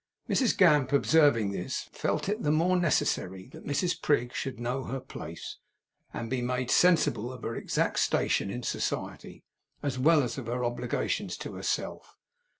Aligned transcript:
Mrs 0.27 0.57
Gamp 0.57 0.91
observing 0.93 1.51
this, 1.51 1.87
felt 1.93 2.27
it 2.27 2.41
the 2.41 2.49
more 2.49 2.75
necessary 2.75 3.45
that 3.49 3.67
Mrs 3.67 4.01
Prig 4.01 4.33
should 4.33 4.59
know 4.59 4.85
her 4.85 4.99
place, 4.99 5.57
and 6.11 6.27
be 6.27 6.41
made 6.41 6.71
sensible 6.71 7.31
of 7.31 7.43
her 7.43 7.55
exact 7.55 7.99
station 7.99 8.49
in 8.49 8.63
society, 8.63 9.43
as 9.83 9.99
well 9.99 10.23
as 10.23 10.39
of 10.39 10.47
her 10.47 10.65
obligations 10.65 11.37
to 11.37 11.53
herself. 11.53 12.17